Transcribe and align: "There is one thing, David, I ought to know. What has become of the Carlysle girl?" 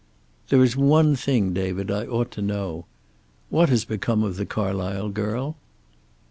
"There 0.49 0.63
is 0.63 0.75
one 0.75 1.15
thing, 1.15 1.53
David, 1.53 1.91
I 1.91 2.07
ought 2.07 2.31
to 2.31 2.41
know. 2.41 2.87
What 3.51 3.69
has 3.69 3.85
become 3.85 4.23
of 4.23 4.35
the 4.35 4.47
Carlysle 4.47 5.13
girl?" 5.13 5.57